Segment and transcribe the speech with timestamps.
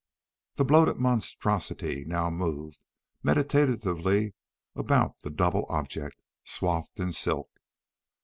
[0.55, 2.87] The bloated monstrosity now moved
[3.21, 4.33] meditatively
[4.73, 7.51] about the double object swathed in silk.